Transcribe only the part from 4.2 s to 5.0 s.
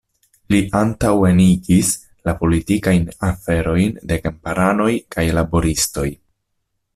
kamparanoj